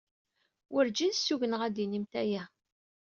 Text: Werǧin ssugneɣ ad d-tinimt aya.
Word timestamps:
Werǧin 0.71 1.13
ssugneɣ 1.17 1.61
ad 1.63 1.71
d-tinimt 1.73 2.13
aya. 2.21 2.43